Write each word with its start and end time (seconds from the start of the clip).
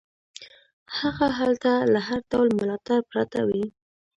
هغه 0.97 1.27
هلته 1.39 1.71
له 1.93 1.99
هر 2.07 2.19
ډول 2.31 2.49
ملاتړ 2.59 2.99
پرته 3.11 3.39
وي. 3.49 3.65